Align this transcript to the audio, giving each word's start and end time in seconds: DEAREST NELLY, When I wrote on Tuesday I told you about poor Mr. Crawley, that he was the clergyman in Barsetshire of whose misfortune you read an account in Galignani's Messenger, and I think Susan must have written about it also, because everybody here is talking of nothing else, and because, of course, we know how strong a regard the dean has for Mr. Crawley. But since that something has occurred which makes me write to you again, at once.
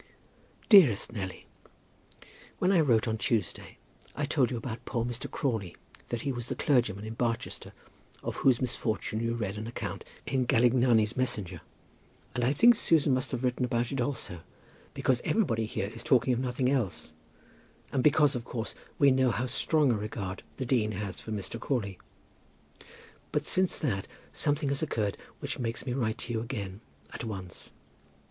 DEAREST 0.69 1.13
NELLY, 1.13 1.45
When 2.57 2.71
I 2.71 2.79
wrote 2.79 3.07
on 3.07 3.19
Tuesday 3.19 3.77
I 4.15 4.25
told 4.25 4.49
you 4.49 4.57
about 4.57 4.83
poor 4.83 5.05
Mr. 5.05 5.29
Crawley, 5.29 5.75
that 6.07 6.21
he 6.23 6.31
was 6.31 6.47
the 6.47 6.55
clergyman 6.55 7.05
in 7.05 7.13
Barsetshire 7.13 7.71
of 8.23 8.37
whose 8.37 8.59
misfortune 8.59 9.19
you 9.19 9.35
read 9.35 9.59
an 9.59 9.67
account 9.67 10.03
in 10.25 10.47
Galignani's 10.47 11.15
Messenger, 11.15 11.61
and 12.33 12.43
I 12.43 12.51
think 12.51 12.75
Susan 12.75 13.13
must 13.13 13.29
have 13.29 13.43
written 13.43 13.63
about 13.63 13.91
it 13.91 14.01
also, 14.01 14.41
because 14.95 15.21
everybody 15.23 15.67
here 15.67 15.91
is 15.93 16.01
talking 16.03 16.33
of 16.33 16.39
nothing 16.39 16.67
else, 16.67 17.13
and 17.93 18.03
because, 18.03 18.33
of 18.33 18.43
course, 18.43 18.73
we 18.97 19.11
know 19.11 19.29
how 19.29 19.45
strong 19.45 19.91
a 19.91 19.95
regard 19.95 20.41
the 20.57 20.65
dean 20.65 20.93
has 20.93 21.19
for 21.19 21.31
Mr. 21.31 21.59
Crawley. 21.59 21.99
But 23.31 23.45
since 23.45 23.77
that 23.77 24.07
something 24.33 24.69
has 24.69 24.81
occurred 24.81 25.15
which 25.41 25.59
makes 25.59 25.85
me 25.85 25.93
write 25.93 26.17
to 26.25 26.33
you 26.33 26.41
again, 26.41 26.81
at 27.13 27.23
once. 27.23 27.69